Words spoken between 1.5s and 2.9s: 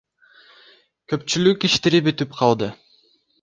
иштери бүтүп калды.